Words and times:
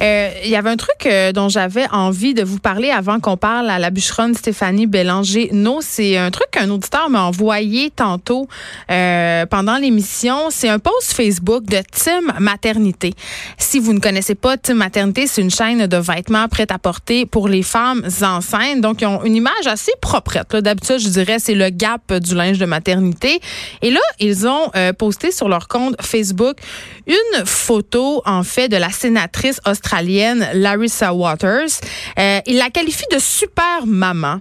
Euh, 0.00 0.30
il 0.44 0.50
y 0.50 0.56
avait 0.56 0.68
un 0.68 0.76
truc 0.76 1.06
euh, 1.06 1.32
dont 1.32 1.48
j'avais 1.48 1.88
envie 1.90 2.34
de 2.34 2.42
vous 2.42 2.58
parler 2.58 2.90
avant 2.90 3.18
qu'on 3.18 3.36
parle 3.36 3.70
à 3.70 3.78
la 3.78 3.90
bûcheronne 3.90 4.34
Stéphanie 4.34 4.86
Bélanger. 4.86 5.48
Non, 5.52 5.78
c'est 5.80 6.18
un 6.18 6.30
truc 6.30 6.50
qu'un 6.50 6.68
auditeur 6.68 7.08
m'a 7.08 7.22
envoyé 7.22 7.90
tantôt 7.90 8.46
euh, 8.90 9.46
pendant 9.46 9.76
l'émission. 9.78 10.50
C'est 10.50 10.68
un 10.68 10.78
post 10.78 11.12
Facebook 11.14 11.64
de 11.64 11.78
Team 11.92 12.32
Maternité. 12.38 13.14
Si 13.56 13.78
vous 13.78 13.94
ne 13.94 14.00
connaissez 14.00 14.34
pas 14.34 14.58
Team 14.58 14.76
Maternité, 14.76 15.26
c'est 15.26 15.40
une 15.40 15.50
chaîne 15.50 15.86
de 15.86 15.96
vêtements 15.96 16.48
prêts 16.48 16.70
à 16.70 16.78
porter 16.78 17.24
pour 17.24 17.48
les 17.48 17.62
femmes 17.62 18.04
enceintes. 18.22 18.80
Donc, 18.82 19.00
ils 19.00 19.06
ont 19.06 19.24
une 19.24 19.36
image 19.36 19.66
assez 19.66 19.92
proprette. 20.02 20.56
D'habitude, 20.56 20.98
je 20.98 21.08
dirais, 21.08 21.38
c'est 21.38 21.54
le 21.54 21.70
gap 21.70 22.12
du 22.12 22.34
linge 22.34 22.58
de 22.58 22.66
maternité. 22.66 23.40
Et 23.80 23.90
là, 23.90 24.00
ils 24.20 24.46
ont 24.46 24.70
posté 24.98 25.32
sur 25.32 25.48
leur 25.48 25.68
compte 25.68 25.96
Facebook 26.02 26.56
une 27.06 27.46
photo, 27.46 28.22
en 28.26 28.42
fait, 28.42 28.68
de 28.68 28.76
la 28.76 28.90
sénatrice 28.90 29.60
australienne 29.66 29.85
australienne 29.86 30.48
Larissa 30.54 31.14
Waters. 31.14 31.80
Euh, 32.18 32.40
il 32.46 32.56
la 32.56 32.70
qualifie 32.70 33.04
de 33.12 33.18
super 33.18 33.86
maman 33.86 34.40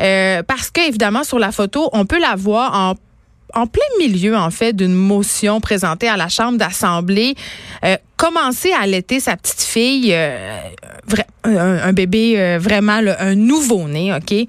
euh, 0.00 0.42
parce 0.42 0.70
que 0.70 0.86
évidemment 0.86 1.22
sur 1.22 1.38
la 1.38 1.52
photo 1.52 1.88
on 1.92 2.04
peut 2.06 2.20
la 2.20 2.34
voir 2.36 2.74
en 2.74 2.94
en 3.52 3.66
plein 3.66 3.82
milieu, 3.98 4.36
en 4.36 4.52
fait, 4.52 4.74
d'une 4.74 4.94
motion 4.94 5.60
présentée 5.60 6.06
à 6.06 6.16
la 6.16 6.28
Chambre 6.28 6.56
d'Assemblée, 6.56 7.34
euh, 7.84 7.96
commencer 8.16 8.70
à 8.70 8.82
allaiter 8.82 9.18
sa 9.18 9.36
petite 9.36 9.62
fille, 9.62 10.14
un, 11.42 11.92
bébé 11.92 12.58
vraiment 12.60 13.00
un 13.18 13.34
nouveau-né, 13.34 14.14
OK? 14.14 14.46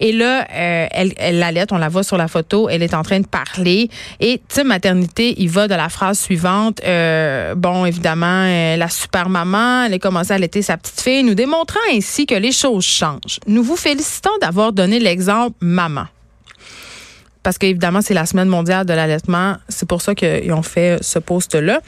Et 0.00 0.12
là, 0.12 0.46
euh, 0.52 0.86
elle, 0.90 1.12
elle 1.16 1.38
l'allait, 1.38 1.64
on 1.72 1.78
la 1.78 1.88
voit 1.88 2.02
sur 2.02 2.16
la 2.16 2.28
photo, 2.28 2.68
elle 2.68 2.82
est 2.82 2.94
en 2.94 3.02
train 3.02 3.20
de 3.20 3.26
parler. 3.26 3.88
Et 4.20 4.40
tu 4.48 4.64
maternité, 4.64 5.34
il 5.38 5.48
va 5.48 5.68
de 5.68 5.74
la 5.74 5.88
phrase 5.88 6.18
suivante. 6.18 6.80
Euh, 6.84 7.54
bon, 7.54 7.86
évidemment, 7.86 8.44
euh, 8.46 8.76
la 8.76 8.88
super 8.88 9.28
maman, 9.28 9.84
elle 9.84 9.94
a 9.94 9.98
commencé 9.98 10.32
à 10.32 10.34
allaiter 10.34 10.62
sa 10.62 10.76
petite 10.76 11.00
fille, 11.00 11.22
nous 11.22 11.34
démontrant 11.34 11.80
ainsi 11.92 12.26
que 12.26 12.34
les 12.34 12.52
choses 12.52 12.84
changent. 12.84 13.40
Nous 13.46 13.62
vous 13.62 13.76
félicitons 13.76 14.36
d'avoir 14.40 14.72
donné 14.72 14.98
l'exemple 14.98 15.56
maman 15.60 16.06
parce 17.42 17.58
qu'évidemment, 17.58 18.00
c'est 18.00 18.12
la 18.12 18.26
semaine 18.26 18.48
mondiale 18.48 18.84
de 18.86 18.92
l'allaitement. 18.92 19.54
C'est 19.68 19.86
pour 19.86 20.02
ça 20.02 20.16
qu'ils 20.16 20.52
ont 20.52 20.64
fait 20.64 20.98
ce 21.00 21.20
poste-là 21.20 21.80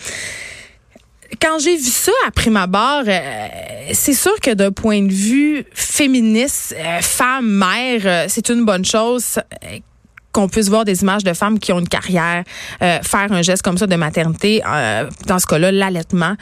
quand 1.40 1.58
j'ai 1.58 1.76
vu 1.76 1.90
ça 1.90 2.12
à 2.26 2.30
prime 2.30 2.56
abord, 2.56 3.04
euh, 3.06 3.48
c'est 3.92 4.14
sûr 4.14 4.34
que 4.40 4.54
d'un 4.54 4.72
point 4.72 5.02
de 5.02 5.12
vue 5.12 5.64
féministe, 5.72 6.74
euh, 6.78 7.00
femme, 7.00 7.46
mère, 7.46 8.00
euh, 8.04 8.26
c'est 8.28 8.48
une 8.48 8.64
bonne 8.64 8.84
chose 8.84 9.38
qu'on 10.32 10.48
puisse 10.48 10.68
voir 10.68 10.84
des 10.84 11.02
images 11.02 11.24
de 11.24 11.32
femmes 11.32 11.58
qui 11.58 11.72
ont 11.72 11.78
une 11.78 11.88
carrière 11.88 12.44
euh, 12.82 12.98
faire 13.02 13.32
un 13.32 13.42
geste 13.42 13.62
comme 13.62 13.78
ça 13.78 13.86
de 13.86 13.96
maternité, 13.96 14.62
euh, 14.66 15.08
dans 15.26 15.38
ce 15.38 15.46
cas-là, 15.46 15.72
l'allaitement. 15.72 16.34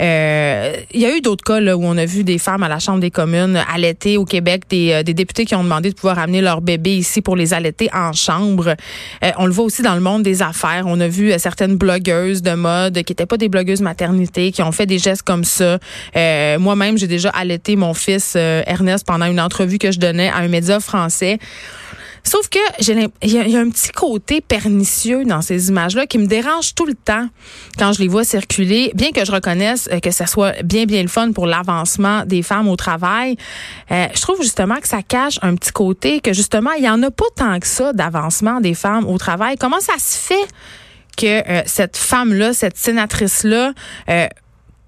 Euh, 0.00 0.74
il 0.92 1.00
y 1.00 1.06
a 1.06 1.16
eu 1.16 1.20
d'autres 1.20 1.44
cas 1.44 1.60
là, 1.60 1.76
où 1.76 1.84
on 1.84 1.96
a 1.96 2.06
vu 2.06 2.24
des 2.24 2.38
femmes 2.38 2.62
à 2.62 2.68
la 2.68 2.78
Chambre 2.78 3.00
des 3.00 3.10
communes 3.10 3.60
allaiter 3.72 4.16
au 4.16 4.24
Québec, 4.24 4.64
des, 4.70 5.02
des 5.04 5.14
députés 5.14 5.44
qui 5.44 5.54
ont 5.54 5.62
demandé 5.62 5.90
de 5.90 5.94
pouvoir 5.94 6.18
amener 6.18 6.40
leur 6.40 6.60
bébé 6.60 6.96
ici 6.96 7.20
pour 7.20 7.36
les 7.36 7.52
allaiter 7.54 7.90
en 7.92 8.12
chambre. 8.12 8.74
on 9.38 9.46
le 9.46 9.52
voit 9.52 9.64
aussi 9.64 9.82
dans 9.82 9.94
le 9.94 10.00
monde 10.00 10.22
des 10.22 10.42
affaires. 10.42 10.84
On 10.86 11.00
a 11.00 11.08
vu 11.08 11.32
certaines 11.38 11.76
blogueuses 11.76 12.42
de 12.42 12.54
mode 12.54 12.94
qui 13.02 13.12
n'étaient 13.12 13.26
pas 13.26 13.36
des 13.36 13.48
blogueuses 13.48 13.80
maternité, 13.80 14.52
qui 14.52 14.62
ont 14.62 14.72
fait 14.72 14.86
des 14.86 14.98
gestes 14.98 15.22
comme 15.22 15.44
ça. 15.44 15.78
Moi-même, 16.14 16.98
j'ai 16.98 17.06
déjà 17.06 17.30
allaité 17.30 17.76
mon 17.76 17.94
fils 17.94 18.36
Ernest 18.36 19.06
pendant 19.06 19.26
une 19.26 19.40
entrevue 19.40 19.78
que 19.78 19.92
je 19.92 19.98
donnais 19.98 20.28
à 20.28 20.38
un 20.38 20.48
média 20.48 20.80
français. 20.80 21.38
Sauf 22.26 22.48
que 22.48 22.58
il 22.80 23.30
y, 23.32 23.56
a 23.56 23.60
un 23.60 23.68
petit 23.68 23.90
côté 23.90 24.40
pernicieux 24.40 25.24
dans 25.24 25.42
ces 25.42 25.68
images-là 25.68 26.06
qui 26.06 26.16
me 26.16 26.26
dérange 26.26 26.74
tout 26.74 26.86
le 26.86 26.94
temps 26.94 27.28
quand 27.78 27.92
je 27.92 28.00
les 28.00 28.08
vois 28.08 28.24
circuler, 28.24 28.92
bien 28.94 29.10
que 29.10 29.24
je 29.26 29.30
reconnaisse 29.30 29.90
euh, 29.92 30.00
que 30.00 30.10
ça 30.10 30.26
soit 30.26 30.62
bien 30.62 30.86
bien 30.86 31.02
le 31.02 31.08
fun 31.08 31.32
pour 31.32 31.46
l'avancement 31.46 32.24
des 32.24 32.42
femmes 32.42 32.68
au 32.68 32.76
travail. 32.76 33.36
Euh, 33.90 34.06
je 34.14 34.20
trouve 34.22 34.40
justement 34.40 34.76
que 34.76 34.88
ça 34.88 35.02
cache 35.02 35.38
un 35.42 35.54
petit 35.54 35.72
côté 35.72 36.20
que 36.20 36.32
justement 36.32 36.72
il 36.72 36.84
y 36.84 36.88
en 36.88 37.02
a 37.02 37.10
pas 37.10 37.26
tant 37.36 37.60
que 37.60 37.66
ça 37.66 37.92
d'avancement 37.92 38.60
des 38.60 38.74
femmes 38.74 39.06
au 39.06 39.18
travail. 39.18 39.56
Comment 39.58 39.80
ça 39.80 39.98
se 39.98 40.16
fait 40.16 40.46
que 41.18 41.26
euh, 41.48 41.62
cette 41.66 41.98
femme-là, 41.98 42.54
cette 42.54 42.78
sénatrice-là, 42.78 43.72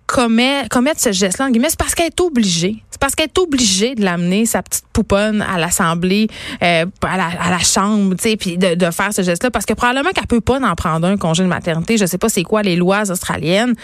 commet, 0.06 0.66
commettre 0.70 1.00
ce 1.00 1.12
geste-là, 1.12 1.48
c'est 1.53 1.78
parce 1.78 1.94
qu'elle 1.94 2.06
est 2.06 2.20
obligée. 2.20 2.82
Parce 2.99 3.15
qu'elle 3.15 3.27
est 3.27 3.39
obligée 3.39 3.95
de 3.95 4.05
l'amener, 4.05 4.47
sa 4.47 4.62
petite 4.62 4.84
pouponne, 4.93 5.43
à 5.43 5.59
l'Assemblée, 5.59 6.29
euh, 6.62 6.87
à, 7.03 7.17
la, 7.17 7.27
à 7.41 7.51
la 7.51 7.59
Chambre, 7.59 8.15
tu 8.17 8.31
sais, 8.31 8.37
puis 8.37 8.57
de, 8.57 8.75
de, 8.75 8.91
faire 8.91 9.12
ce 9.12 9.23
geste-là. 9.23 9.51
Parce 9.51 9.67
que 9.67 9.75
probablement 9.75 10.11
qu'elle 10.11 10.27
peut 10.27 10.41
pas 10.41 10.59
en 10.59 10.75
prendre 10.75 11.07
un 11.07 11.17
congé 11.17 11.43
de 11.43 11.49
maternité. 11.49 11.97
Je 11.97 12.07
sais 12.07 12.19
pas 12.19 12.29
c'est 12.29 12.43
quoi 12.43 12.62
les 12.62 12.77
lois 12.77 13.11
australiennes, 13.11 13.75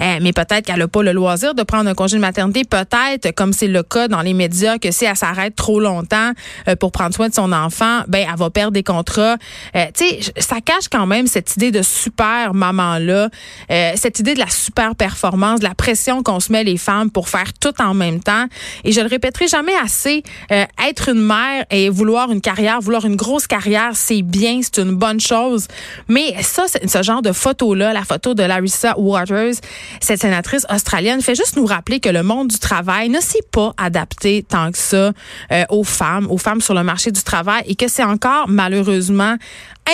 euh, 0.00 0.18
mais 0.22 0.32
peut-être 0.32 0.66
qu'elle 0.66 0.80
a 0.80 0.88
pas 0.88 1.02
le 1.02 1.12
loisir 1.12 1.54
de 1.54 1.62
prendre 1.62 1.88
un 1.88 1.94
congé 1.94 2.16
de 2.16 2.20
maternité. 2.20 2.64
Peut-être, 2.64 3.32
comme 3.34 3.52
c'est 3.52 3.66
le 3.66 3.82
cas 3.82 4.08
dans 4.08 4.22
les 4.22 4.34
médias, 4.34 4.78
que 4.78 4.90
si 4.90 5.04
elle 5.04 5.16
s'arrête 5.16 5.56
trop 5.56 5.80
longtemps 5.80 6.32
euh, 6.68 6.76
pour 6.76 6.92
prendre 6.92 7.14
soin 7.14 7.28
de 7.28 7.34
son 7.34 7.52
enfant, 7.52 8.02
ben 8.08 8.26
elle 8.30 8.38
va 8.38 8.50
perdre 8.50 8.72
des 8.72 8.82
contrats. 8.82 9.36
tu 9.74 10.04
sais, 10.04 10.20
ça 10.38 10.60
cache 10.60 10.88
quand 10.90 11.06
même 11.06 11.26
cette 11.26 11.56
idée 11.56 11.70
de 11.70 11.82
super 11.82 12.54
maman-là, 12.54 13.28
cette 13.68 14.18
idée 14.20 14.34
de 14.34 14.40
la 14.40 14.50
super 14.50 14.94
performance, 14.94 15.60
de 15.60 15.64
la 15.64 15.74
pression 15.74 16.22
qu'on 16.22 16.40
se 16.40 16.52
met 16.52 16.64
les 16.64 16.76
femmes 16.76 17.10
pour 17.10 17.28
faire 17.28 17.52
tout 17.60 17.74
en 17.80 17.94
même 17.94 18.20
temps. 18.20 18.46
Et 18.84 18.92
je 18.92 19.00
le 19.00 19.06
répéterai 19.06 19.48
jamais 19.48 19.76
assez, 19.82 20.22
euh, 20.52 20.64
être 20.88 21.08
une 21.10 21.22
mère 21.22 21.64
et 21.70 21.88
vouloir 21.88 22.30
une 22.30 22.40
carrière, 22.40 22.80
vouloir 22.80 23.04
une 23.04 23.16
grosse 23.16 23.46
carrière, 23.46 23.90
c'est 23.94 24.22
bien, 24.22 24.60
c'est 24.62 24.80
une 24.80 24.94
bonne 24.94 25.20
chose. 25.20 25.68
Mais 26.08 26.34
ça, 26.42 26.64
ce 26.68 27.02
genre 27.02 27.22
de 27.22 27.32
photo-là, 27.32 27.92
la 27.92 28.04
photo 28.04 28.34
de 28.34 28.42
Larissa 28.42 28.98
Waters, 28.98 29.54
cette 30.00 30.20
sénatrice 30.20 30.66
australienne, 30.72 31.20
fait 31.22 31.34
juste 31.34 31.56
nous 31.56 31.66
rappeler 31.66 32.00
que 32.00 32.08
le 32.08 32.22
monde 32.22 32.48
du 32.48 32.58
travail 32.58 33.08
ne 33.08 33.20
s'est 33.20 33.44
pas 33.50 33.72
adapté 33.76 34.44
tant 34.48 34.70
que 34.70 34.78
ça 34.78 35.12
euh, 35.52 35.64
aux 35.68 35.84
femmes, 35.84 36.26
aux 36.30 36.38
femmes 36.38 36.60
sur 36.60 36.74
le 36.74 36.82
marché 36.82 37.10
du 37.10 37.22
travail 37.22 37.62
et 37.66 37.74
que 37.74 37.88
c'est 37.88 38.04
encore 38.04 38.48
malheureusement 38.48 39.36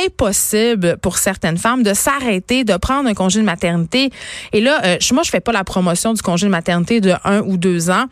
impossible 0.05 0.99
pour 0.99 1.19
certaines 1.19 1.59
femmes 1.59 1.83
de 1.83 1.95
s'arrêter, 1.95 2.65
de 2.65 2.77
prendre 2.77 3.09
un 3.09 3.15
congé 3.15 3.41
de 3.41 3.45
maternité. 3.45 4.11
Et 4.53 4.61
là, 4.61 4.81
euh, 4.85 4.97
moi, 5.13 5.23
je 5.23 5.31
fais 5.31 5.41
pas 5.41 5.53
la 5.53 5.65
promotion 5.65 6.13
du 6.13 6.23
congé 6.23 6.47
de 6.47 6.51
maternité 6.51 7.01
de 7.01 7.15
un 7.25 7.41
ou 7.41 7.57
deux 7.57 7.91
ans 7.91 8.07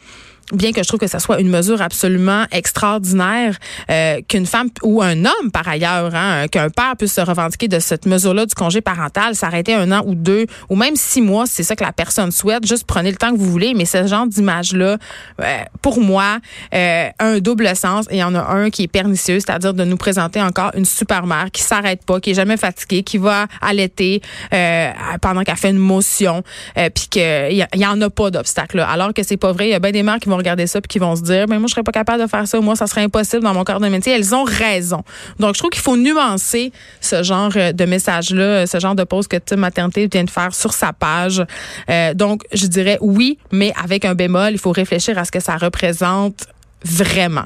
bien 0.53 0.72
que 0.72 0.82
je 0.82 0.88
trouve 0.88 1.00
que 1.00 1.06
ça 1.06 1.19
soit 1.19 1.41
une 1.41 1.49
mesure 1.49 1.81
absolument 1.81 2.44
extraordinaire 2.53 3.56
euh, 3.91 4.21
qu'une 4.28 4.47
femme 4.47 4.69
ou 4.82 5.03
un 5.03 5.25
homme 5.25 5.50
par 5.53 5.66
ailleurs, 5.66 6.15
hein, 6.15 6.47
qu'un 6.49 6.71
père 6.71 6.94
puisse 6.99 7.15
se 7.15 7.21
revendiquer 7.21 7.69
de 7.69 7.78
cette 7.78 8.06
mesure-là 8.06 8.47
du 8.47 8.54
congé 8.54 8.81
parental, 8.81 9.34
s'arrêter 9.34 9.75
un 9.75 9.91
an 9.93 10.03
ou 10.06 10.15
deux 10.15 10.47
ou 10.69 10.77
même 10.77 10.97
six 10.97 11.21
mois, 11.21 11.47
c'est 11.47 11.62
ça 11.62 11.77
que 11.77 11.84
la 11.84 11.93
personne 11.93 12.31
souhaite. 12.31 12.66
Juste 12.66 12.84
prenez 12.87 13.10
le 13.10 13.16
temps 13.16 13.33
que 13.33 13.38
vous 13.38 13.50
voulez, 13.50 13.75
mais 13.75 13.84
ce 13.84 14.07
genre 14.07 14.27
d'image-là, 14.27 14.98
euh, 15.41 15.59
pour 15.83 16.01
moi, 16.01 16.39
euh, 16.74 17.09
un 17.19 17.39
double 17.39 17.74
sens 17.74 18.07
et 18.10 18.16
il 18.16 18.19
y 18.19 18.24
en 18.24 18.34
a 18.34 18.42
un 18.42 18.71
qui 18.71 18.83
est 18.84 18.89
pernicieux, 18.89 19.41
c'est-à-dire 19.41 19.74
de 19.74 19.84
nous 19.84 19.97
présenter 19.97 20.41
encore 20.41 20.71
une 20.74 20.84
super 20.84 21.27
mère 21.27 21.51
qui 21.53 21.63
s'arrête 21.63 22.04
pas, 22.04 22.21
qui 22.21 22.30
est 22.30 22.34
jamais 22.34 22.57
fatiguée, 22.57 23.03
qui 23.03 23.19
va 23.19 23.47
allaiter 23.60 24.22
euh, 24.53 24.91
pendant 25.21 25.42
qu'elle 25.42 25.57
fait 25.57 25.71
une 25.71 25.78
motion, 25.78 26.42
euh, 26.78 26.91
puis 26.91 27.09
qu'il 27.09 27.22
y, 27.51 27.78
y 27.78 27.86
en 27.86 28.01
a 28.01 28.10
pas 28.10 28.30
d'obstacle. 28.30 28.80
Alors 28.80 29.13
que 29.15 29.22
c'est 29.22 29.36
pas 29.36 29.53
vrai, 29.53 29.69
il 29.69 29.71
y 29.71 29.74
a 29.74 29.78
bien 29.78 29.92
des 29.92 30.03
mères 30.03 30.19
qui 30.19 30.28
vont 30.28 30.34
regarder 30.36 30.66
ça 30.66 30.81
puis 30.81 30.89
qui 30.89 30.98
vont 30.98 31.16
se 31.16 31.22
dire, 31.22 31.47
mais 31.48 31.59
moi, 31.59 31.66
je 31.69 31.72
serais 31.72 31.83
pas 31.83 31.92
capable 31.92 32.22
de 32.22 32.28
faire 32.28 32.47
ça. 32.47 32.60
Moi, 32.60 32.77
ça 32.77 32.86
serait 32.86 33.03
impossible 33.03 33.42
dans 33.42 33.54
mon 33.54 33.65
corps 33.65 33.81
de 33.81 33.89
métier. 33.89 34.13
Elles 34.13 34.34
ont 34.34 34.45
raison. 34.45 35.03
Donc, 35.39 35.54
je 35.54 35.60
trouve 35.60 35.71
qu'il 35.71 35.83
faut 35.83 35.97
nuancer 35.97 36.72
ce 37.01 37.22
genre 37.22 37.53
euh, 37.57 37.72
de 37.72 37.84
message-là, 37.84 38.66
ce 38.66 38.78
genre 38.78 38.95
de 38.95 39.04
pause 39.04 39.28
que 39.28 39.36
Tim 39.36 39.57
Maternité 39.57 40.09
vient 40.10 40.25
de 40.25 40.31
faire 40.31 40.54
sur 40.54 40.72
sa 40.72 40.92
page. 40.92 41.45
Euh, 41.91 42.15
donc, 42.15 42.42
je 42.53 42.66
dirais 42.66 42.98
oui, 43.01 43.39
mais 43.53 43.72
avec 43.83 44.04
un 44.04 44.15
bémol, 44.15 44.53
il 44.53 44.59
faut 44.59 44.72
réfléchir 44.72 45.19
à 45.19 45.25
ce 45.25 45.33
que 45.33 45.41
ça 45.41 45.57
représente 45.57 46.47
vraiment. 46.84 47.45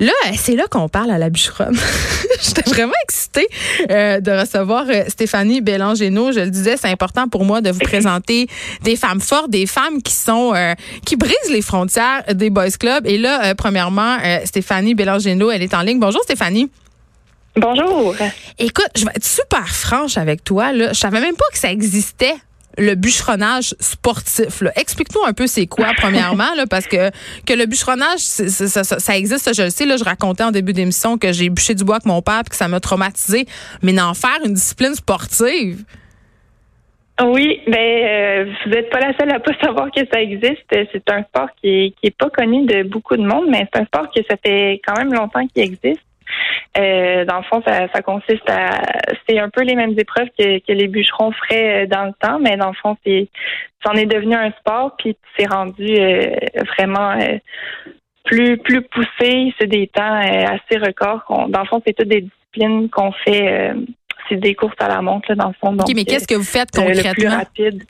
Là, 0.00 0.12
c'est 0.36 0.54
là 0.54 0.64
qu'on 0.70 0.88
parle 0.88 1.10
à 1.10 1.18
la 1.18 1.30
bûcheronne. 1.30 1.76
J'étais 2.42 2.68
vraiment 2.70 2.94
excitée 3.04 3.48
euh, 3.90 4.20
de 4.20 4.30
recevoir 4.30 4.84
euh, 4.88 5.04
Stéphanie 5.08 5.60
Bélangéno. 5.60 6.32
Je 6.32 6.40
le 6.40 6.50
disais, 6.50 6.76
c'est 6.76 6.88
important 6.88 7.28
pour 7.28 7.44
moi 7.44 7.60
de 7.60 7.70
vous 7.70 7.80
présenter 7.80 8.48
des 8.82 8.96
femmes 8.96 9.20
fortes, 9.20 9.50
des 9.50 9.66
femmes 9.66 10.02
qui 10.02 10.12
sont 10.12 10.52
euh, 10.54 10.74
qui 11.04 11.16
brisent 11.16 11.50
les 11.50 11.62
frontières 11.62 12.22
des 12.32 12.50
boys 12.50 12.70
clubs. 12.70 13.06
Et 13.06 13.18
là, 13.18 13.54
premièrement, 13.54 14.18
Stéphanie 14.44 14.94
Bélangéno, 14.94 15.50
elle 15.50 15.62
est 15.62 15.74
en 15.74 15.82
ligne. 15.82 15.98
Bonjour 15.98 16.22
Stéphanie. 16.22 16.70
Bonjour. 17.56 18.16
Écoute, 18.58 18.88
je 18.96 19.04
vais 19.04 19.12
être 19.14 19.24
super 19.24 19.68
franche 19.68 20.16
avec 20.18 20.42
toi. 20.42 20.72
Là. 20.72 20.92
Je 20.92 20.98
savais 20.98 21.20
même 21.20 21.36
pas 21.36 21.44
que 21.52 21.58
ça 21.58 21.70
existait 21.70 22.34
le 22.78 22.94
bûcheronnage 22.94 23.74
sportif. 23.80 24.62
Explique-nous 24.76 25.22
un 25.26 25.32
peu 25.32 25.46
c'est 25.46 25.66
quoi, 25.66 25.88
premièrement, 25.96 26.54
là, 26.56 26.66
parce 26.68 26.86
que, 26.86 27.10
que 27.46 27.54
le 27.54 27.66
bûcheronnage, 27.66 28.18
ça, 28.18 29.16
existe, 29.16 29.54
je 29.54 29.62
le 29.62 29.70
sais. 29.70 29.86
Là, 29.86 29.96
je 29.96 30.04
racontais 30.04 30.44
en 30.44 30.50
début 30.50 30.72
d'émission 30.72 31.18
que 31.18 31.32
j'ai 31.32 31.50
bûché 31.50 31.74
du 31.74 31.84
bois 31.84 31.96
avec 31.96 32.06
mon 32.06 32.22
père 32.22 32.42
et 32.46 32.50
que 32.50 32.56
ça 32.56 32.68
m'a 32.68 32.80
traumatisé. 32.80 33.46
Mais 33.82 33.92
d'en 33.92 34.14
faire 34.14 34.38
une 34.44 34.54
discipline 34.54 34.94
sportive? 34.94 35.84
Oui, 37.22 37.60
ben 37.68 37.76
euh, 37.78 38.52
vous 38.64 38.70
n'êtes 38.70 38.90
pas 38.90 38.98
la 38.98 39.16
seule 39.16 39.30
à 39.30 39.38
pas 39.38 39.52
savoir 39.62 39.90
que 39.92 40.00
ça 40.12 40.20
existe. 40.20 40.64
C'est 40.70 41.10
un 41.10 41.22
sport 41.22 41.48
qui 41.60 41.68
est, 41.68 41.90
qui 41.90 42.08
est 42.08 42.16
pas 42.16 42.28
connu 42.28 42.66
de 42.66 42.82
beaucoup 42.82 43.16
de 43.16 43.24
monde, 43.24 43.46
mais 43.48 43.68
c'est 43.72 43.80
un 43.80 43.84
sport 43.84 44.10
que 44.10 44.20
ça 44.28 44.36
fait 44.44 44.80
quand 44.84 44.96
même 44.96 45.12
longtemps 45.12 45.46
qu'il 45.46 45.62
existe. 45.62 46.02
Euh, 46.76 47.24
dans 47.24 47.36
le 47.36 47.42
fond, 47.44 47.62
ça, 47.64 48.02
consiste 48.02 48.48
à 48.50 48.82
c'est 49.28 49.38
un 49.38 49.48
peu 49.48 49.62
les 49.62 49.76
mêmes 49.76 49.94
épreuves 49.96 50.28
que, 50.36 50.58
que, 50.58 50.72
les 50.72 50.88
bûcherons 50.88 51.30
feraient 51.30 51.84
euh, 51.84 51.86
dans 51.86 52.04
le 52.04 52.12
temps, 52.18 52.38
mais 52.40 52.56
dans 52.56 52.68
le 52.68 52.74
fond, 52.74 52.96
c'est 53.06 53.28
c'en 53.84 53.92
est 53.92 54.06
devenu 54.06 54.34
un 54.34 54.50
sport, 54.52 54.96
puis 54.98 55.16
c'est 55.36 55.46
rendu 55.46 55.86
euh, 55.98 56.34
vraiment 56.76 57.16
plus 58.24 58.58
plus 58.58 58.82
poussé. 58.82 59.54
C'est 59.58 59.68
des 59.68 59.86
temps 59.86 60.14
assez 60.14 60.78
records. 60.78 61.48
Dans 61.48 61.60
le 61.60 61.66
fond, 61.66 61.80
c'est 61.86 61.92
toutes 61.92 62.08
des 62.08 62.22
disciplines 62.22 62.88
qu'on 62.90 63.12
fait. 63.12 63.72
c'est 64.28 64.36
des 64.36 64.54
courses 64.54 64.74
à 64.80 64.88
la 64.88 65.00
montre, 65.00 65.32
dans 65.34 65.48
le 65.48 65.54
fond. 65.60 65.72
Donc, 65.72 65.86
mais 65.94 66.04
qu'est-ce 66.04 66.26
que 66.26 66.34
vous 66.34 66.42
faites 66.42 66.70
concrètement? 66.72 67.10
le 67.10 67.14
plus 67.14 67.28
rapide? 67.28 67.84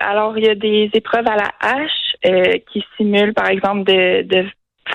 alors, 0.00 0.36
il 0.36 0.44
y 0.44 0.48
a 0.50 0.54
des 0.54 0.90
épreuves 0.92 1.26
à 1.26 1.36
la 1.36 1.52
hache 1.60 2.60
qui 2.72 2.84
simulent, 2.96 3.34
par 3.34 3.48
exemple, 3.48 3.84
de, 3.84 4.22
de 4.22 4.46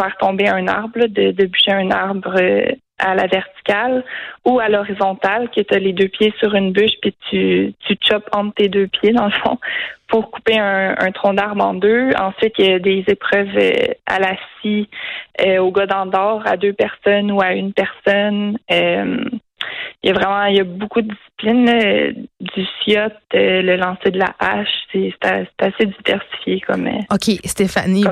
faire 0.02 0.18
tomber 0.18 0.48
un 0.48 0.68
arbre, 0.68 1.06
de, 1.08 1.46
bûcher 1.46 1.72
un 1.72 1.92
arbre 1.92 2.36
euh, 2.40 2.66
à 3.00 3.16
la 3.16 3.28
verticale 3.28 4.04
ou 4.46 4.60
à 4.60 4.70
l'horizontale, 4.70 5.50
qui 5.50 5.60
est 5.60 5.72
les 5.80 5.94
deux 5.94 6.08
pieds 6.08 6.34
sur 6.40 6.54
une 6.56 6.72
bûche, 6.72 6.94
puis 7.02 7.16
tu, 7.30 7.74
tu 7.80 7.98
chopes 8.02 8.30
entre 8.32 8.54
tes 8.56 8.70
deux 8.70 8.88
pieds, 8.88 9.12
dans 9.12 9.26
le 9.26 9.32
fond, 9.32 9.58
pour 10.08 10.30
couper 10.32 10.58
un, 10.58 11.12
tronc 11.14 11.34
d'arbre 11.34 11.64
en 11.64 11.74
deux. 11.74 12.12
Ensuite, 12.20 12.54
il 12.58 12.70
y 12.70 12.74
a 12.74 12.80
des 12.80 13.04
épreuves 13.08 13.58
euh, 13.58 13.94
à 14.06 14.20
la 14.20 14.36
scie, 14.62 14.90
euh, 15.46 15.60
au 15.60 15.72
d'or, 15.72 16.44
à 16.46 16.58
deux 16.58 16.74
personnes 16.74 17.32
ou 17.32 17.42
à 17.42 17.54
une 17.54 17.74
personne. 17.74 18.58
Il 20.04 20.08
y 20.08 20.10
a 20.10 20.14
vraiment 20.14 20.46
il 20.46 20.58
y 20.58 20.60
a 20.60 20.64
beaucoup 20.64 21.02
de 21.02 21.10
disciplines, 21.10 22.26
du 22.40 22.66
siot, 22.84 23.14
le 23.34 23.76
lancer 23.76 24.10
de 24.10 24.18
la 24.18 24.34
hache, 24.40 24.68
c'est 24.92 25.14
assez 25.60 25.86
diversifié 25.86 26.60
comme. 26.62 26.88
OK, 27.12 27.40
Stéphanie 27.46 28.06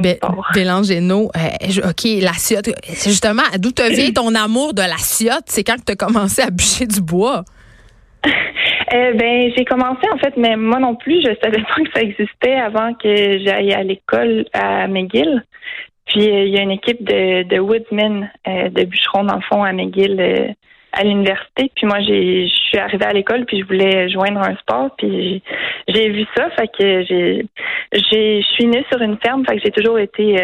Bélangéno, 0.53 1.25
OK, 1.25 2.03
la 2.21 2.33
siotte, 2.33 2.69
c'est 2.83 3.09
justement 3.09 3.43
d'où 3.57 3.71
te 3.71 3.81
vient 3.89 4.11
ton 4.11 4.35
amour 4.35 4.73
de 4.73 4.81
la 4.81 4.97
siotte, 4.97 5.45
c'est 5.47 5.63
quand 5.63 5.77
tu 5.83 5.93
as 5.93 5.95
commencé 5.95 6.41
à 6.41 6.49
bûcher 6.49 6.85
du 6.85 7.01
bois? 7.01 7.43
Euh, 8.91 9.13
ben, 9.13 9.51
j'ai 9.55 9.65
commencé 9.65 10.01
en 10.11 10.17
fait, 10.17 10.35
mais 10.35 10.55
moi 10.55 10.79
non 10.79 10.95
plus, 10.95 11.21
je 11.21 11.29
savais 11.43 11.61
pas 11.61 11.75
que 11.75 11.91
ça 11.93 12.01
existait 12.01 12.55
avant 12.55 12.95
que 12.95 13.37
j'aille 13.37 13.71
à 13.71 13.83
l'école 13.83 14.45
à 14.51 14.87
McGill. 14.87 15.43
Puis 16.07 16.27
euh, 16.27 16.45
il 16.45 16.53
y 16.53 16.57
a 16.57 16.63
une 16.63 16.71
équipe 16.71 17.03
de, 17.03 17.43
de 17.43 17.59
woodsmen, 17.59 18.31
euh, 18.47 18.69
de 18.69 18.85
bûcherons 18.85 19.25
dans 19.25 19.35
le 19.35 19.41
fond 19.41 19.63
à 19.63 19.73
McGill 19.73 20.55
à 20.91 21.03
l'université. 21.03 21.71
Puis 21.75 21.85
moi, 21.85 21.99
j'ai, 22.01 22.47
je 22.47 22.53
suis 22.53 22.77
arrivée 22.77 23.05
à 23.05 23.13
l'école 23.13 23.45
puis 23.45 23.59
je 23.59 23.65
voulais 23.65 24.09
joindre 24.09 24.41
un 24.41 24.55
sport. 24.57 24.89
Puis 24.97 25.41
j'ai, 25.87 26.09
vu 26.09 26.25
ça, 26.35 26.49
fait 26.51 26.67
que 26.67 27.03
j'ai, 27.03 27.45
j'ai, 27.93 28.41
je 28.41 28.47
suis 28.53 28.67
née 28.67 28.85
sur 28.91 29.01
une 29.01 29.17
ferme, 29.17 29.45
fait 29.45 29.57
que 29.57 29.61
j'ai 29.63 29.71
toujours 29.71 29.99
été 29.99 30.35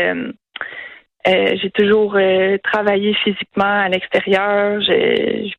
j'ai 1.27 1.71
toujours 1.71 2.17
travaillé 2.63 3.15
physiquement 3.23 3.81
à 3.81 3.89
l'extérieur. 3.89 4.79
J'ai, 4.81 5.51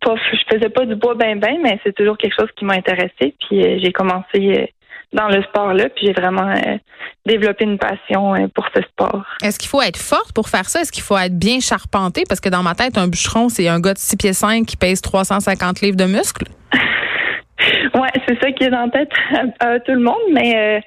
pas, 0.00 0.14
je 0.16 0.54
faisais 0.54 0.68
pas 0.68 0.84
du 0.84 0.94
bois 0.96 1.14
ben 1.14 1.38
ben, 1.38 1.58
mais 1.62 1.78
c'est 1.84 1.94
toujours 1.94 2.18
quelque 2.18 2.34
chose 2.38 2.50
qui 2.56 2.64
m'a 2.64 2.74
intéressé. 2.74 3.34
Puis 3.40 3.62
euh, 3.62 3.78
j'ai 3.82 3.92
commencé 3.92 4.24
euh, 4.34 4.66
dans 5.12 5.28
le 5.28 5.42
sport 5.42 5.74
là, 5.74 5.88
puis 5.88 6.06
j'ai 6.06 6.12
vraiment 6.12 6.48
euh, 6.50 6.76
développé 7.26 7.64
une 7.64 7.78
passion 7.78 8.48
pour 8.54 8.66
ce 8.74 8.82
sport. 8.82 9.24
Est-ce 9.42 9.58
qu'il 9.58 9.68
faut 9.68 9.82
être 9.82 9.98
forte 9.98 10.32
pour 10.32 10.48
faire 10.48 10.68
ça? 10.68 10.80
Est-ce 10.80 10.92
qu'il 10.92 11.02
faut 11.02 11.18
être 11.18 11.38
bien 11.38 11.60
charpenté? 11.60 12.24
Parce 12.28 12.40
que 12.40 12.48
dans 12.48 12.62
ma 12.62 12.74
tête, 12.74 12.96
un 12.96 13.08
bûcheron, 13.08 13.48
c'est 13.48 13.68
un 13.68 13.80
gars 13.80 13.94
de 13.94 13.98
6 13.98 14.16
pieds 14.16 14.32
5 14.32 14.66
qui 14.66 14.76
pèse 14.76 15.00
350 15.02 15.80
livres 15.80 15.96
de 15.96 16.04
muscles. 16.04 16.46
ouais, 17.94 18.10
c'est 18.26 18.40
ça 18.40 18.52
qui 18.52 18.64
est 18.64 18.70
dans 18.70 18.86
la 18.86 18.90
tête 18.90 19.10
à, 19.60 19.80
tout 19.80 19.92
le 19.92 20.00
monde, 20.00 20.22
mais 20.32 20.82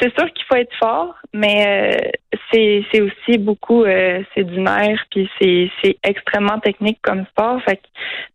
c'est 0.00 0.14
sûr 0.14 0.30
qu'il 0.32 0.44
faut 0.46 0.56
être 0.56 0.74
fort, 0.78 1.14
mais 1.32 1.64
euh, 1.66 2.38
c'est 2.52 3.00
aussi 3.00 3.38
beaucoup 3.38 3.84
euh, 3.84 4.22
c'est 4.34 4.44
du 4.44 4.60
nerf 4.60 4.98
puis 5.10 5.28
c'est 5.38 5.96
extrêmement 6.02 6.58
technique 6.60 6.98
comme 7.02 7.24
sport. 7.26 7.60
Fait 7.62 7.76
que 7.76 7.82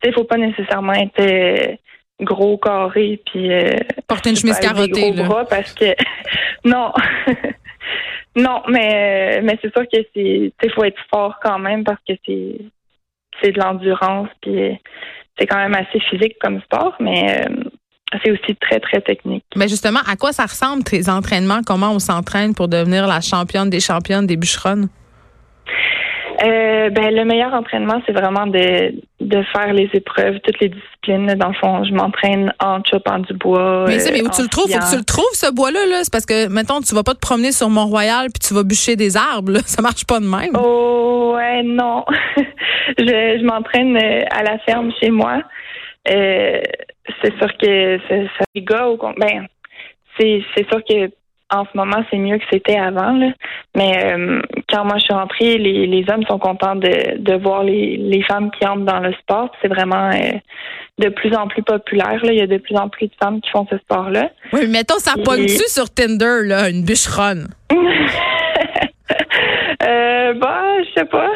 il 0.04 0.14
faut 0.14 0.24
pas 0.24 0.38
nécessairement 0.38 0.94
être 0.94 1.20
euh, 1.20 1.76
gros 2.22 2.58
carré 2.58 3.22
puis 3.26 3.50
porter 4.08 4.30
une 4.32 4.36
chemise 4.36 4.60
carottée 4.60 5.12
gros 5.12 5.26
bras 5.26 5.46
parce 5.46 5.74
que 5.74 5.96
non. 6.66 6.92
non, 8.36 8.62
mais 8.68 9.42
mais 9.44 9.58
c'est 9.62 9.74
sûr 9.74 9.84
que 9.84 10.00
c'est 10.14 10.54
il 10.64 10.72
faut 10.74 10.84
être 10.84 11.02
fort 11.10 11.40
quand 11.44 11.60
même 11.60 11.84
parce 11.84 12.00
que 12.08 12.14
c'est 12.26 12.58
c'est 13.42 13.52
de 13.52 13.60
l'endurance 13.60 14.30
puis 14.42 14.80
c'est 15.38 15.48
quand 15.48 15.58
même 15.58 15.76
assez 15.76 16.00
physique 16.10 16.38
comme 16.40 16.62
sport, 16.62 16.96
mais 17.00 17.46
c'est 18.24 18.32
aussi 18.32 18.56
très, 18.56 18.80
très 18.80 19.02
technique. 19.02 19.46
Mais 19.56 19.68
justement, 19.68 20.00
à 20.08 20.16
quoi 20.16 20.34
ça 20.34 20.44
ressemble 20.44 20.84
tes 20.84 21.10
entraînements? 21.10 21.62
Comment 21.66 21.92
on 21.92 22.00
s'entraîne 22.00 22.54
pour 22.54 22.68
devenir 22.68 23.08
la 23.08 23.22
championne 23.22 23.70
des 23.70 23.80
championnes 23.80 24.28
des 24.28 24.38
bûcheronnes? 24.38 24.90
Euh, 26.44 26.90
ben, 26.90 27.14
le 27.14 27.24
meilleur 27.24 27.54
entraînement, 27.54 28.02
c'est 28.06 28.14
vraiment 28.14 28.48
de, 28.48 28.94
de 29.32 29.44
faire 29.52 29.74
les 29.74 29.90
épreuves, 29.94 30.40
toutes 30.44 30.60
les 30.60 30.70
disciplines. 30.70 31.28
Dans 31.36 31.48
le 31.48 31.54
fond, 31.56 31.84
je 31.84 31.94
m'entraîne 31.94 32.54
en 32.60 32.84
chopant 32.84 33.20
du 33.20 33.34
bois. 33.34 33.86
Mais, 33.88 33.98
mais 34.12 34.22
où 34.22 34.30
tu 34.30 34.42
le 34.42 34.48
trouves? 34.48 34.72
Faut 34.72 34.80
que 34.80 34.92
tu 34.92 34.98
le 34.98 35.04
trouves, 35.04 35.34
ce 35.34 35.52
bois-là. 35.52 35.80
-là, 35.88 36.04
c'est 36.04 36.12
parce 36.12 36.26
que, 36.26 36.48
mettons, 36.48 36.82
tu 36.82 36.94
vas 36.94 37.04
pas 37.04 37.14
te 37.14 37.20
promener 37.20 37.52
sur 37.52 37.70
Mont-Royal 37.70 38.28
puis 38.34 38.48
tu 38.48 38.54
vas 38.54 38.64
bûcher 38.64 38.96
des 38.96 39.18
arbres. 39.18 39.54
Là. 39.54 39.60
Ça 39.66 39.82
marche 39.82 40.06
pas 40.06 40.20
de 40.20 40.26
même. 40.26 40.56
Oh, 40.56 41.34
ouais, 41.36 41.64
non. 41.64 42.06
je 42.98 43.38
je 43.40 43.44
m'entraîne 43.44 43.98
euh, 43.98 44.22
à 44.32 44.44
la 44.44 44.60
ferme 44.60 44.92
chez 45.00 45.10
moi. 45.10 45.42
Euh, 46.10 46.62
c'est 47.22 47.36
sûr 47.38 47.50
que 47.58 48.00
ça, 48.08 48.44
ben 49.18 49.48
c'est 50.18 50.44
c'est 50.56 50.68
sûr 50.70 50.82
que 50.84 51.10
en 51.52 51.66
ce 51.66 51.70
moment 51.76 52.04
c'est 52.10 52.18
mieux 52.18 52.38
que 52.38 52.44
c'était 52.52 52.78
avant 52.78 53.12
là. 53.12 53.28
mais 53.76 53.92
euh, 54.06 54.42
quand 54.70 54.86
moi 54.86 54.96
je 54.98 55.04
suis 55.04 55.14
rentrée 55.14 55.58
les, 55.58 55.86
les 55.88 56.06
hommes 56.10 56.24
sont 56.28 56.40
contents 56.40 56.76
de, 56.76 57.18
de 57.18 57.34
voir 57.36 57.64
les, 57.64 57.98
les 57.98 58.24
femmes 58.24 58.50
qui 58.52 58.66
entrent 58.66 58.86
dans 58.86 59.00
le 59.00 59.14
sport. 59.14 59.52
C'est 59.62 59.68
vraiment 59.68 60.10
euh, 60.10 60.32
de 61.00 61.10
plus 61.10 61.34
en 61.36 61.48
plus 61.48 61.64
populaire 61.64 62.20
là. 62.24 62.32
Il 62.32 62.38
y 62.38 62.42
a 62.42 62.48
de 62.48 62.58
plus 62.58 62.76
en 62.76 62.90
plus 62.90 63.08
de 63.08 63.14
femmes 63.22 63.42
qui 63.42 63.50
font 63.52 63.68
ce 63.70 63.78
sport 63.78 64.10
là 64.10 64.30
oui 64.54 64.68
mettons 64.68 65.00
ça 65.00 65.14
pogne 65.24 65.46
tu 65.46 65.68
sur 65.68 65.90
Tinder 65.94 66.42
là 66.46 66.70
une 66.70 66.84
bûcheronne? 66.84 67.48
Euh, 69.84 70.34
bah 70.36 70.62
je 70.84 71.00
sais 71.00 71.06
pas 71.06 71.28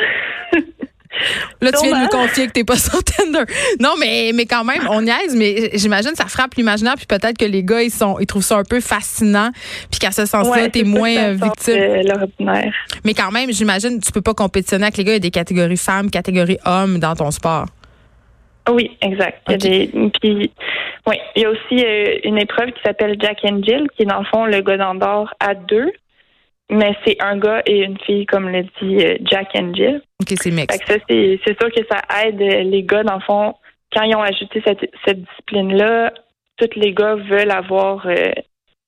Là, 1.62 1.71
tu 1.71 1.88
viens 1.88 1.97
de 1.97 2.03
nous 2.03 2.09
confier 2.09 2.47
que 2.47 2.51
t'es 2.51 2.63
pas 2.63 2.75
sur 2.77 3.03
Tinder. 3.03 3.43
Non, 3.79 3.93
mais, 4.00 4.31
mais 4.33 4.45
quand 4.45 4.63
même, 4.63 4.88
on 4.89 5.01
niaise, 5.01 5.35
mais 5.35 5.71
j'imagine 5.74 6.12
que 6.12 6.17
ça 6.17 6.27
frappe 6.27 6.55
l'imaginaire, 6.55 6.95
puis 6.95 7.05
peut-être 7.05 7.38
que 7.38 7.45
les 7.45 7.63
gars, 7.63 7.81
ils 7.81 7.91
sont, 7.91 8.17
ils 8.19 8.25
trouvent 8.25 8.43
ça 8.43 8.57
un 8.57 8.63
peu 8.63 8.79
fascinant, 8.79 9.51
puis 9.89 10.00
qu'à 10.00 10.12
ce 10.12 10.25
sens-là, 10.25 10.69
t'es 10.69 10.83
moins 10.83 11.15
euh, 11.15 11.33
victime. 11.33 12.01
Mais 13.03 13.13
quand 13.13 13.31
même, 13.31 13.51
j'imagine, 13.51 14.00
tu 14.00 14.12
peux 14.12 14.21
pas 14.21 14.33
compétitionner 14.33 14.85
avec 14.85 14.97
les 14.97 15.03
gars, 15.03 15.12
il 15.12 15.15
y 15.15 15.17
a 15.17 15.19
des 15.19 15.31
catégories 15.31 15.77
femmes, 15.77 16.09
catégories 16.09 16.57
hommes 16.65 17.00
dans 17.00 17.15
ton 17.15 17.31
sport. 17.31 17.65
Oui, 18.69 18.97
exact. 19.01 19.41
Il, 19.47 19.51
y 19.51 19.55
a 19.55 19.57
des, 19.57 19.91
puis, 20.19 20.51
oui, 21.07 21.15
il 21.35 21.43
y 21.43 21.45
a 21.45 21.50
aussi 21.51 21.85
euh, 21.85 22.17
une 22.24 22.39
épreuve 22.39 22.71
qui 22.71 22.81
s'appelle 22.83 23.15
Jack 23.19 23.39
and 23.43 23.62
Jill, 23.63 23.88
qui 23.95 24.03
est 24.03 24.05
dans 24.05 24.19
le 24.19 24.25
fond 24.25 24.45
le 24.45 24.62
godin 24.62 24.95
d'or 24.95 25.33
à 25.39 25.53
deux. 25.53 25.91
Mais 26.69 26.95
c'est 27.05 27.17
un 27.22 27.38
gars 27.38 27.62
et 27.67 27.84
une 27.84 27.98
fille, 28.00 28.25
comme 28.25 28.50
le 28.50 28.63
dit 28.63 29.05
euh, 29.05 29.17
Jack 29.24 29.50
and 29.55 29.74
Jill. 29.75 30.01
OK, 30.22 30.34
c'est 30.41 30.51
mix. 30.51 30.75
c'est, 30.88 31.60
sûr 31.60 31.72
que 31.72 31.81
ça 31.89 32.01
aide 32.24 32.39
les 32.39 32.84
gars, 32.84 33.03
dans 33.03 33.15
le 33.15 33.22
fond, 33.22 33.53
quand 33.93 34.03
ils 34.03 34.15
ont 34.15 34.24
ajouté 34.24 34.63
cette, 34.65 34.89
cette 35.05 35.22
discipline-là, 35.22 36.12
tous 36.57 36.69
les 36.75 36.93
gars 36.93 37.15
veulent 37.15 37.51
avoir 37.51 38.07
euh, 38.07 38.31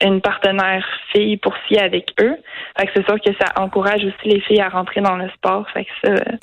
une 0.03 0.21
partenaire 0.21 0.83
fille 1.13 1.37
pour 1.37 1.53
fier 1.67 1.83
avec 1.83 2.13
eux. 2.19 2.35
Fait 2.79 2.87
que 2.87 2.91
c'est 2.95 3.05
sûr 3.05 3.17
que 3.23 3.31
ça 3.39 3.61
encourage 3.61 4.03
aussi 4.03 4.27
les 4.27 4.41
filles 4.41 4.61
à 4.61 4.69
rentrer 4.69 5.01
dans 5.01 5.15
le 5.15 5.29
sport. 5.29 5.67
Fait 5.71 5.85
que 5.85 5.91
ça. 6.03 6.11
Euh, 6.13 6.37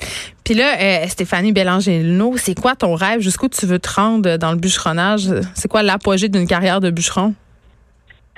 Puis 0.45 0.53
là, 0.53 1.05
Stéphanie 1.07 1.51
Bélangelino, 1.51 2.37
c'est 2.37 2.55
quoi 2.55 2.75
ton 2.75 2.95
rêve? 2.95 3.19
Jusqu'où 3.19 3.49
tu 3.49 3.65
veux 3.65 3.79
te 3.79 3.89
rendre 3.89 4.37
dans 4.37 4.51
le 4.51 4.57
bûcheronnage? 4.57 5.27
C'est 5.53 5.67
quoi 5.67 5.83
l'apogée 5.83 6.29
d'une 6.29 6.47
carrière 6.47 6.79
de 6.79 6.91
bûcheron? 6.91 7.33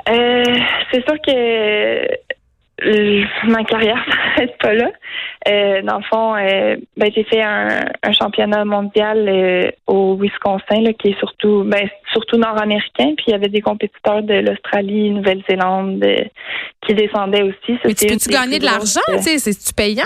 c'est 0.05 1.03
sûr 1.03 1.15
que 1.21 2.07
ma 3.47 3.63
carrière, 3.63 4.03
être 4.37 4.57
pas 4.59 4.73
là. 4.73 4.91
Euh, 5.47 5.81
dans 5.81 5.97
le 5.97 6.03
fond, 6.03 6.35
euh, 6.35 6.75
ben, 6.95 7.11
j'ai 7.15 7.23
fait 7.23 7.41
un, 7.41 7.85
un 8.03 8.11
championnat 8.11 8.65
mondial 8.65 9.27
euh, 9.27 9.71
au 9.87 10.15
Wisconsin, 10.15 10.81
là, 10.81 10.93
qui 10.93 11.09
est 11.09 11.19
surtout, 11.19 11.63
ben, 11.65 11.89
surtout 12.11 12.37
nord-américain. 12.37 13.13
Puis 13.15 13.25
il 13.27 13.31
y 13.31 13.33
avait 13.33 13.49
des 13.49 13.61
compétiteurs 13.61 14.21
de 14.23 14.35
l'Australie, 14.35 15.11
Nouvelle-Zélande 15.11 16.03
euh, 16.03 16.23
qui 16.85 16.93
descendaient 16.93 17.43
aussi. 17.43 17.79
Mais 17.83 17.93
tu 17.93 18.07
peux-tu 18.07 18.29
gagner 18.29 18.59
de 18.59 18.65
l'argent? 18.65 19.01
C'est-tu 19.19 19.73
payant? 19.73 20.03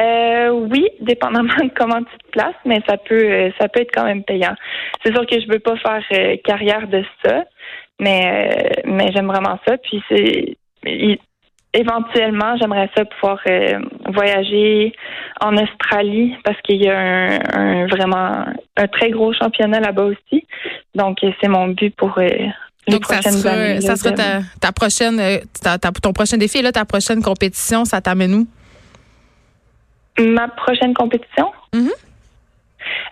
euh, 0.00 0.50
oui, 0.50 0.88
dépendamment 1.00 1.54
de 1.62 1.70
comment 1.76 2.02
tu 2.02 2.18
te 2.18 2.30
places, 2.32 2.54
mais 2.64 2.80
ça 2.88 2.96
peut 2.96 3.24
euh, 3.24 3.50
ça 3.60 3.68
peut 3.68 3.80
être 3.80 3.92
quand 3.94 4.04
même 4.04 4.24
payant. 4.24 4.54
C'est 5.04 5.12
sûr 5.12 5.26
que 5.26 5.40
je 5.40 5.46
veux 5.48 5.60
pas 5.60 5.76
faire 5.76 6.02
euh, 6.12 6.36
carrière 6.44 6.88
de 6.88 7.04
ça, 7.24 7.44
mais 8.00 8.50
euh, 8.50 8.82
mais 8.86 9.12
j'aime 9.12 9.26
vraiment 9.26 9.58
ça. 9.66 9.76
Puis 9.78 10.02
c'est 10.08 10.56
il- 10.86 11.18
éventuellement 11.76 12.56
j'aimerais 12.56 12.88
ça 12.96 13.04
pouvoir 13.04 13.40
euh, 13.48 13.80
voyager 14.12 14.92
en 15.40 15.56
Australie 15.56 16.36
parce 16.44 16.60
qu'il 16.62 16.80
y 16.82 16.88
a 16.88 16.96
un, 16.98 17.38
un 17.52 17.86
vraiment 17.86 18.44
un 18.76 18.86
très 18.86 19.10
gros 19.10 19.32
championnat 19.32 19.80
là-bas 19.80 20.04
aussi. 20.04 20.46
Donc 20.94 21.18
euh, 21.24 21.32
c'est 21.40 21.48
mon 21.48 21.68
but 21.68 21.94
pour 21.96 22.16
euh, 22.18 22.28
les 22.86 22.92
Donc, 22.92 23.06
ça 23.06 23.14
prochaines 23.14 23.32
sera, 23.32 23.54
années. 23.54 23.80
ça 23.80 23.96
sera 23.96 24.12
ta, 24.14 24.40
ta 24.60 24.70
prochaine, 24.72 25.20
ta- 25.62 25.78
ta- 25.78 25.90
ton 25.90 26.12
prochain 26.12 26.36
défi. 26.36 26.62
Là, 26.62 26.70
ta 26.70 26.84
prochaine 26.84 27.22
compétition, 27.22 27.84
ça 27.84 28.00
t'amène 28.00 28.34
où? 28.34 28.46
Ma 30.22 30.46
prochaine 30.48 30.94
compétition? 30.94 31.50
Mhm. 31.74 31.90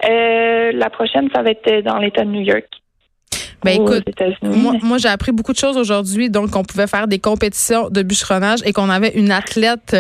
Euh, 0.09 0.73
la 0.75 0.91
prochaine, 0.91 1.29
ça 1.35 1.43
va 1.43 1.51
être 1.51 1.83
dans 1.85 1.99
l'État 1.99 2.25
de 2.25 2.31
New 2.31 2.43
York. 2.43 2.67
Ben, 3.65 3.81
écoute. 3.81 4.05
Moi, 4.43 4.75
moi 4.83 4.99
j'ai 4.99 5.09
appris 5.09 5.33
beaucoup 5.33 5.53
de 5.53 5.59
choses 5.59 5.77
aujourd'hui. 5.77 6.31
Donc, 6.31 6.55
on 6.57 6.65
pouvait 6.65 6.87
faire 6.87 7.07
des 7.09 7.19
compétitions 7.19 7.89
de 7.91 8.03
bûcheronnage 8.03 8.61
et 8.65 8.73
qu'on 8.73 8.91
avait 8.91 9.13
une 9.15 9.31
athlète 9.31 9.97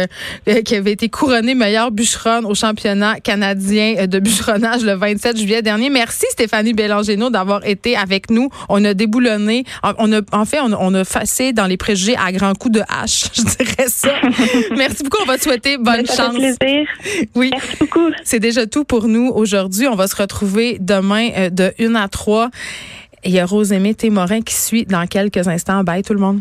euh, 0.48 0.62
qui 0.62 0.74
avait 0.74 0.92
été 0.92 1.08
couronnée 1.08 1.54
meilleure 1.54 1.90
bûcheronne 1.90 2.44
au 2.44 2.54
championnat 2.54 3.20
canadien 3.20 3.94
euh, 3.98 4.06
de 4.06 4.18
bûcheronnage 4.18 4.82
le 4.84 4.94
27 4.94 5.36
juillet 5.38 5.62
dernier. 5.62 5.90
Merci 5.90 6.26
Stéphanie 6.30 6.72
Bélangéno 6.72 7.30
d'avoir 7.30 7.64
été 7.66 7.96
avec 7.96 8.30
nous. 8.30 8.48
On 8.68 8.84
a 8.84 8.94
déboulonné, 8.94 9.64
on 9.98 10.12
a, 10.12 10.20
en 10.32 10.44
fait, 10.44 10.58
on, 10.60 10.72
a- 10.72 10.78
on 10.80 10.94
a 10.94 11.04
facé 11.04 11.52
dans 11.52 11.66
les 11.66 11.76
préjugés 11.76 12.16
à 12.16 12.32
grands 12.32 12.54
coups 12.54 12.74
de 12.74 12.82
hache, 12.88 13.24
je 13.34 13.42
dirais 13.42 13.86
ça. 13.88 14.12
Merci 14.76 15.02
beaucoup. 15.04 15.18
On 15.22 15.26
va 15.26 15.38
te 15.38 15.42
souhaiter 15.44 15.76
bonne 15.76 16.02
Ben, 16.02 16.06
ça 16.06 16.26
chance. 16.26 16.36
fait 16.36 16.58
plaisir. 16.58 16.86
Oui. 17.34 17.50
Merci 17.52 17.76
beaucoup. 17.80 18.10
C'est 18.24 18.40
déjà 18.40 18.66
tout 18.66 18.84
pour 18.84 19.08
nous 19.08 19.28
aujourd'hui. 19.34 19.86
On 19.86 19.94
va 19.94 20.06
se 20.08 20.16
retrouver 20.16 20.78
demain 20.80 21.28
euh, 21.36 21.50
de 21.50 21.72
1 21.80 21.94
à 21.94 22.08
3. 22.08 22.50
Il 23.24 23.30
y 23.30 23.38
a 23.38 23.46
Rosemée 23.46 23.94
Témorin 23.94 24.40
qui 24.40 24.54
suit 24.54 24.84
dans 24.84 25.06
quelques 25.06 25.46
instants. 25.46 25.84
Bye 25.84 26.02
tout 26.02 26.14
le 26.14 26.20
monde. 26.20 26.40